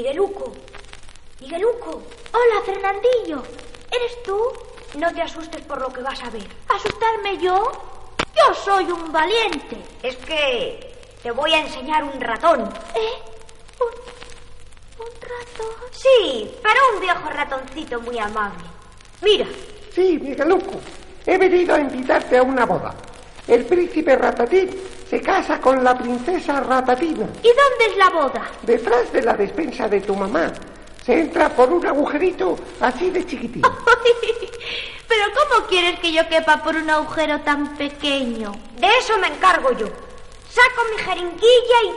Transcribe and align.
Migueluco. 0.00 0.50
Migueluco. 1.40 2.02
Hola, 2.32 2.62
Fernandillo. 2.64 3.42
¿Eres 3.92 4.22
tú? 4.22 4.40
No 4.98 5.12
te 5.12 5.20
asustes 5.20 5.60
por 5.60 5.78
lo 5.78 5.92
que 5.92 6.00
vas 6.00 6.22
a 6.22 6.30
ver. 6.30 6.46
¿Asustarme 6.74 7.36
yo? 7.36 7.70
Yo 8.34 8.54
soy 8.54 8.84
un 8.90 9.12
valiente. 9.12 9.76
Es 10.02 10.16
que 10.16 10.90
te 11.22 11.30
voy 11.32 11.52
a 11.52 11.60
enseñar 11.60 12.02
un 12.04 12.18
ratón. 12.18 12.62
¿Eh? 12.94 13.12
¿Un, 13.78 15.06
ratón? 15.20 15.76
Sí, 15.90 16.50
pero 16.62 16.80
un 16.94 17.00
viejo 17.02 17.28
ratoncito 17.28 18.00
muy 18.00 18.18
amable. 18.18 18.64
Mira. 19.20 19.46
Sí, 19.94 20.18
Migueluco. 20.18 20.80
He 21.26 21.36
venido 21.36 21.74
a 21.74 21.80
invitarte 21.80 22.38
a 22.38 22.42
una 22.42 22.64
boda. 22.64 22.94
El 23.46 23.66
príncipe 23.66 24.16
Ratatín 24.16 24.70
se 25.10 25.20
casa 25.20 25.60
con 25.60 25.82
la 25.82 25.98
princesa 25.98 26.60
Ratatina. 26.60 27.26
¿Y 27.42 27.48
dónde 27.48 27.86
es 27.88 27.96
la 27.96 28.10
boda? 28.10 28.48
Detrás 28.62 29.12
de 29.12 29.22
la 29.22 29.34
despensa 29.34 29.88
de 29.88 30.00
tu 30.00 30.14
mamá. 30.14 30.52
Se 31.04 31.22
entra 31.22 31.48
por 31.48 31.72
un 31.72 31.84
agujerito 31.84 32.56
así 32.80 33.10
de 33.10 33.26
chiquitín. 33.26 33.62
Pero 35.08 35.24
¿cómo 35.34 35.66
quieres 35.66 35.98
que 35.98 36.12
yo 36.12 36.28
quepa 36.28 36.62
por 36.62 36.76
un 36.76 36.88
agujero 36.88 37.40
tan 37.40 37.76
pequeño? 37.76 38.52
De 38.76 38.86
eso 38.98 39.18
me 39.18 39.26
encargo 39.26 39.72
yo. 39.72 39.88
Saco 40.48 40.82
mi 40.92 41.02
jeringuilla 41.02 41.82
y... 41.86 41.94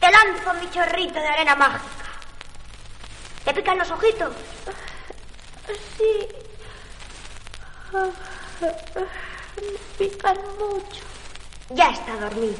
Te 0.00 0.10
lanzo 0.10 0.54
mi 0.60 0.68
chorrito 0.72 1.14
de 1.14 1.28
arena 1.28 1.54
mágica. 1.54 1.86
¿Te 3.44 3.54
pican 3.54 3.78
los 3.78 3.90
ojitos? 3.92 4.32
Sí. 5.96 6.26
Me 9.56 10.06
pican 10.06 10.36
mucho. 10.58 11.02
Ya 11.70 11.90
está 11.90 12.16
dormido. 12.16 12.58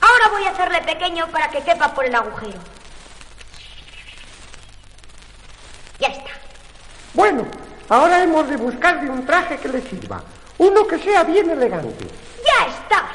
Ahora 0.00 0.28
voy 0.30 0.44
a 0.44 0.50
hacerle 0.50 0.82
pequeño 0.82 1.28
para 1.30 1.50
que 1.50 1.62
quepa 1.62 1.94
por 1.94 2.04
el 2.04 2.14
agujero. 2.14 2.58
Ya 5.98 6.08
está. 6.08 6.30
Bueno, 7.14 7.46
ahora 7.88 8.22
hemos 8.22 8.48
de 8.48 8.56
buscarle 8.56 9.10
un 9.10 9.24
traje 9.24 9.58
que 9.58 9.68
le 9.68 9.80
sirva. 9.82 10.22
Uno 10.58 10.86
que 10.86 10.98
sea 10.98 11.24
bien 11.24 11.50
elegante. 11.50 12.06
Ya 12.44 12.66
está. 12.66 13.08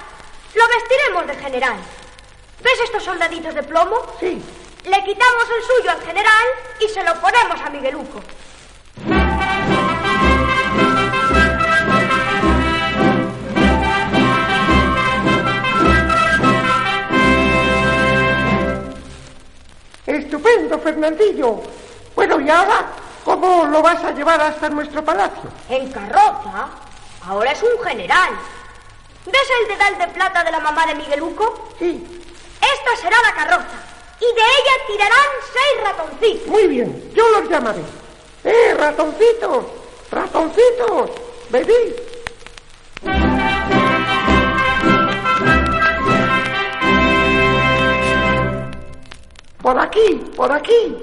Lo 0.53 0.67
vestiremos 0.67 1.28
de 1.28 1.36
general. 1.36 1.78
¿Ves 2.61 2.80
estos 2.83 3.03
soldaditos 3.03 3.55
de 3.55 3.64
plomo? 3.64 3.95
Sí. 4.20 4.42
Le 4.83 5.03
quitamos 5.03 5.45
el 5.58 5.64
suyo 5.64 5.92
al 5.92 6.02
general 6.02 6.45
y 6.80 6.88
se 6.89 7.03
lo 7.03 7.20
ponemos 7.22 7.59
a 7.61 7.70
Migueluco. 7.70 8.22
Fernandillo. 20.92 21.62
Bueno, 22.16 22.42
¿y 22.42 22.50
ahora 22.50 22.86
cómo 23.24 23.66
lo 23.66 23.82
vas 23.82 24.04
a 24.04 24.12
llevar 24.12 24.42
hasta 24.42 24.68
nuestro 24.70 25.04
palacio? 25.04 25.50
¿En 25.70 25.90
carroza? 25.90 26.68
Ahora 27.26 27.52
es 27.54 27.64
un 27.64 27.82
general. 27.82 28.32
¿Ves 29.26 29.48
el 29.62 29.68
dedal 29.70 29.98
de 30.00 30.08
plata 30.14 30.44
de 30.44 30.52
la 30.52 30.60
mamá 30.60 30.86
de 30.88 30.96
Migueluco? 30.96 31.70
Sí. 31.80 32.22
Esta 32.60 33.02
será 33.02 33.16
la 33.22 33.34
carroza. 33.34 33.78
Y 34.20 34.26
de 34.26 34.42
ella 34.42 34.74
tirarán 34.88 35.28
seis 35.54 35.84
ratoncitos. 35.84 36.48
Muy 36.48 36.68
bien, 36.68 37.12
yo 37.16 37.30
los 37.30 37.50
llamaré. 37.50 37.82
¡Eh, 38.44 38.76
ratoncitos! 38.78 39.66
¡Ratoncitos! 40.12 41.10
¡Venid! 41.50 41.94
Por 49.61 49.77
aquí, 49.77 50.23
por 50.36 50.52
aquí. 50.52 50.98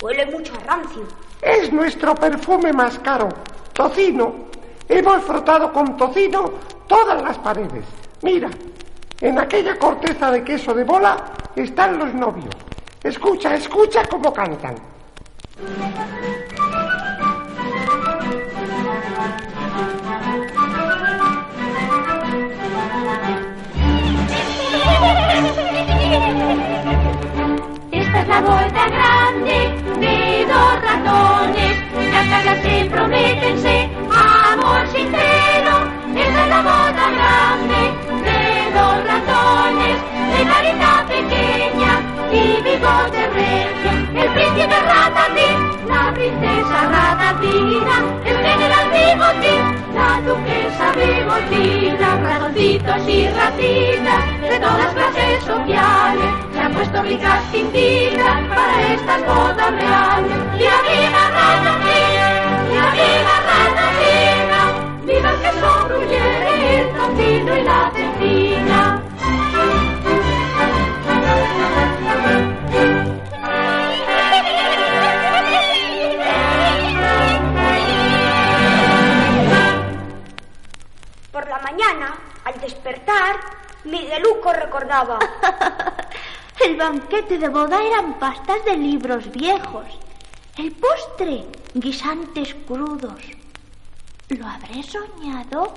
Huele 0.00 0.26
mucho 0.26 0.52
a 0.54 0.64
rancio. 0.64 1.02
Es 1.42 1.72
nuestro 1.72 2.14
perfume 2.14 2.72
más 2.72 2.98
caro, 3.00 3.28
tocino. 3.72 4.46
Hemos 4.88 5.22
frotado 5.24 5.72
con 5.72 5.96
tocino 5.96 6.52
todas 6.86 7.22
las 7.22 7.38
paredes. 7.38 7.84
Mira, 8.22 8.48
en 9.20 9.38
aquella 9.38 9.78
corteza 9.78 10.30
de 10.30 10.44
queso 10.44 10.72
de 10.72 10.84
bola 10.84 11.16
están 11.56 11.98
los 11.98 12.14
novios. 12.14 12.54
Escucha, 13.02 13.54
escucha 13.54 14.04
cómo 14.08 14.32
cantan. 14.32 14.76
La 28.66 28.72
boda 28.72 28.88
grande 28.88 29.58
de 30.00 30.46
dos 30.46 30.82
ratones, 30.82 31.76
casarse, 32.10 32.90
prométense, 32.90 33.88
amor 34.10 34.88
sincero. 34.88 35.74
Esta 36.16 36.42
es 36.42 36.48
la 36.48 36.62
boda 36.62 37.04
grande 37.16 37.82
de 38.26 38.40
dos 38.74 38.96
ratones, 39.06 39.96
de 40.32 40.40
carita 40.50 41.04
pequeña 41.06 41.92
y 42.32 42.60
bigote 42.64 43.28
recio. 43.34 43.92
El 44.20 44.32
príncipe 44.32 44.76
Ratatín, 44.80 45.58
la 45.86 46.12
princesa 46.12 46.78
Ratatina, 46.90 47.96
el 48.24 48.36
general 48.36 48.86
Bigotín, 48.90 49.62
la 49.94 50.20
duquesa 50.26 50.92
Bigotina, 50.96 52.16
ratoncitos 52.16 53.08
y 53.08 53.28
ratitas 53.28 54.40
de 54.40 54.58
todas 54.58 54.92
clases 54.92 55.44
sociales 55.44 56.25
puesto 56.76 57.02
ricas 57.02 57.50
tintitas 57.50 58.48
para 58.48 58.92
estas 58.92 59.26
bodas 59.26 59.70
reales. 59.72 60.52
¡Viva, 60.58 60.78
viva 60.82 61.22
Ratatín! 61.36 62.20
¡Viva, 62.68 62.90
viva 62.92 63.36
Ratatina! 63.48 64.60
¡Viva 65.04 65.30
el 65.30 65.38
queso 65.40 65.88
gruyere, 65.88 66.80
el 66.80 66.88
tocino 66.94 67.56
y 67.56 67.62
la 67.62 67.92
cecina! 67.94 69.02
Por 81.32 81.48
la 81.48 81.58
mañana, 81.58 82.18
al 82.44 82.60
despertar, 82.60 83.36
Migueluco 83.84 84.52
recordaba. 84.52 85.18
El 86.66 86.74
banquete 86.74 87.38
de 87.38 87.48
boda 87.48 87.80
eran 87.80 88.18
pastas 88.18 88.64
de 88.64 88.76
libros 88.76 89.30
viejos. 89.30 89.86
El 90.58 90.72
postre, 90.72 91.44
guisantes 91.74 92.56
crudos. 92.66 93.22
¿Lo 94.30 94.44
habré 94.44 94.82
soñado? 94.82 95.72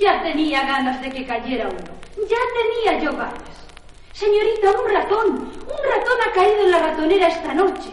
Ya 0.00 0.22
tenía 0.22 0.64
ganas 0.64 1.02
de 1.02 1.10
que 1.10 1.26
cayera 1.26 1.68
uno. 1.68 1.92
Ya 2.30 2.36
tenía 2.56 3.02
yo 3.02 3.10
ganas. 3.16 3.66
Señorita, 4.12 4.70
un 4.80 4.92
ratón. 4.92 5.26
Un 5.28 5.90
ratón 5.92 6.18
ha 6.24 6.32
caído 6.32 6.64
en 6.66 6.70
la 6.70 6.78
ratonera 6.86 7.26
esta 7.26 7.52
noche. 7.52 7.90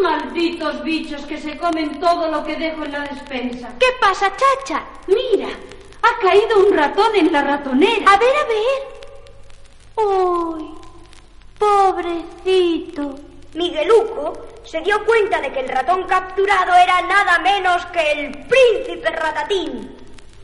Malditos 0.00 0.84
bichos 0.84 1.22
que 1.22 1.38
se 1.38 1.58
comen 1.58 1.98
todo 1.98 2.30
lo 2.30 2.44
que 2.44 2.54
dejo 2.54 2.84
en 2.84 2.92
la 2.92 3.00
despensa. 3.00 3.68
¿Qué 3.80 3.88
pasa, 4.00 4.32
chacha? 4.36 4.84
Mira, 5.08 5.48
ha 6.02 6.22
caído 6.22 6.68
un 6.68 6.72
ratón 6.72 7.16
en 7.16 7.32
la 7.32 7.42
ratonera. 7.42 8.12
A 8.12 8.16
ver, 8.16 8.36
a 8.36 8.44
ver. 8.46 10.06
¡Uy! 10.06 10.79
Pobrecito. 11.60 13.16
Migueluco 13.52 14.32
se 14.64 14.80
dio 14.80 15.04
cuenta 15.04 15.42
de 15.42 15.52
que 15.52 15.60
el 15.60 15.68
ratón 15.68 16.04
capturado 16.04 16.74
era 16.74 17.02
nada 17.02 17.38
menos 17.40 17.84
que 17.86 18.12
el 18.12 18.30
príncipe 18.46 19.10
Ratatín. 19.10 19.94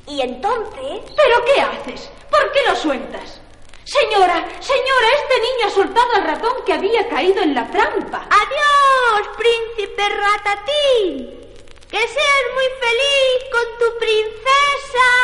Y 0.06 0.20
entonces... 0.20 1.00
¿Pero 1.16 1.44
qué 1.46 1.60
haces? 1.62 2.10
¿Por 2.30 2.52
qué 2.52 2.60
lo 2.68 2.76
sueltas? 2.76 3.40
Señora, 3.84 4.46
señora, 4.60 5.08
este 5.22 5.40
niño 5.40 5.66
ha 5.66 5.70
soltado 5.70 6.12
al 6.16 6.24
ratón 6.24 6.52
que 6.66 6.74
había 6.74 7.08
caído 7.08 7.42
en 7.42 7.54
la 7.54 7.66
trampa. 7.70 8.28
¡Adiós, 8.28 9.28
príncipe 9.38 10.02
Ratatín! 10.10 11.46
¡Que 11.88 11.98
seas 11.98 12.44
muy 12.54 12.66
feliz 12.82 13.50
con 13.50 13.78
tu 13.78 13.98
princesa! 13.98 15.15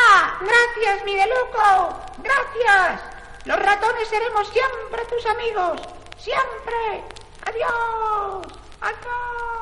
Los 3.44 3.58
ratones 3.58 4.08
seremos 4.08 4.46
siempre 4.48 5.04
tus 5.06 5.26
amigos. 5.26 5.80
Siempre. 6.16 7.02
Adiós. 7.44 8.46
Adiós. 8.80 9.61